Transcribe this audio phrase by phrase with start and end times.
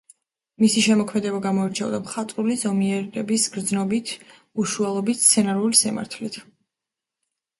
[0.61, 4.13] მისი შემოქმედება გამოირჩეოდა მხატვრული ზომიერების გრძნობით,
[4.63, 6.41] უშუალობით, სცენური სიმართლით.